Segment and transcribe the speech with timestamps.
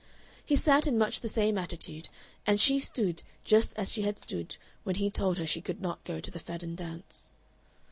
[0.43, 2.09] He sat in much the same attitude,
[2.47, 6.03] and she stood just as she had stood when he told her she could not
[6.05, 7.35] go to the Fadden Dance.